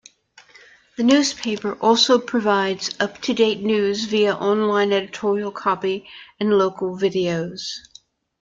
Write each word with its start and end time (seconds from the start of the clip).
The 0.97 1.03
newspaper 1.03 1.73
also 1.75 2.17
provides 2.17 2.99
up-to-date 2.99 3.59
news 3.59 4.05
via 4.05 4.33
online 4.33 4.93
editorial 4.93 5.51
copy 5.51 6.07
and 6.39 6.57
local 6.57 6.97
videos. 6.97 7.75